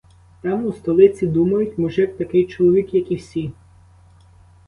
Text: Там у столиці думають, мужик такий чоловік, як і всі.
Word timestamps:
Там 0.41 0.65
у 0.65 0.73
столиці 0.73 1.27
думають, 1.27 1.77
мужик 1.77 2.17
такий 2.17 2.45
чоловік, 2.45 2.93
як 2.93 3.11
і 3.11 3.15
всі. 3.15 3.51